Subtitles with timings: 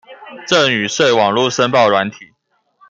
[0.47, 2.33] 贈與稅網路申報軟體